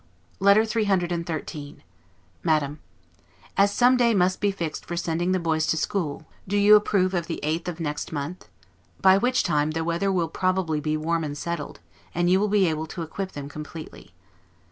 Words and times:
LETTER 0.39 0.63
CCCXIII 0.63 1.81
MADAM: 2.43 2.79
As 3.55 3.71
some 3.71 3.97
day 3.97 4.15
must 4.15 4.41
be 4.41 4.49
fixed 4.49 4.83
for 4.83 4.97
sending 4.97 5.31
the 5.31 5.37
boys 5.37 5.67
to 5.67 5.77
school, 5.77 6.25
do 6.47 6.57
you 6.57 6.75
approve 6.75 7.13
of 7.13 7.27
the 7.27 7.39
8th 7.43 7.67
of 7.67 7.79
next 7.79 8.11
month? 8.11 8.49
By 8.99 9.19
which 9.19 9.43
time 9.43 9.69
the 9.69 9.83
weather 9.83 10.11
will 10.11 10.27
probably 10.27 10.79
be 10.79 10.97
warm 10.97 11.23
and 11.23 11.37
settled, 11.37 11.81
and 12.15 12.31
you 12.31 12.39
will 12.39 12.47
be 12.49 12.67
able 12.67 12.87
to 12.87 13.03
equip 13.03 13.33
them 13.33 13.47
completely. 13.47 14.15